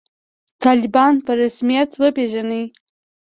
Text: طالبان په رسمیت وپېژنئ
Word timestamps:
طالبان 0.63 1.13
په 1.25 1.31
رسمیت 1.41 1.91
وپېژنئ 2.01 2.63